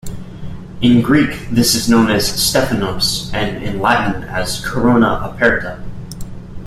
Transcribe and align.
In 0.81 1.03
Greek 1.03 1.49
this 1.51 1.75
is 1.75 1.87
known 1.87 2.09
as 2.09 2.27
"stephanos" 2.27 3.31
and 3.35 3.61
in 3.61 3.79
Latin 3.79 4.23
as 4.23 4.59
"corona 4.67 5.31
aperta". 5.31 5.79